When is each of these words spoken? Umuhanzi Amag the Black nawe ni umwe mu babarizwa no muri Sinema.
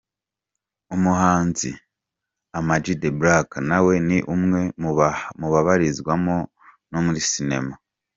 Umuhanzi 0.95 1.71
Amag 2.57 2.85
the 3.01 3.09
Black 3.19 3.47
nawe 3.69 3.93
ni 4.07 4.17
umwe 4.35 4.61
mu 5.39 5.47
babarizwa 5.53 6.13
no 6.91 6.99
muri 7.07 7.21
Sinema. 7.31 7.73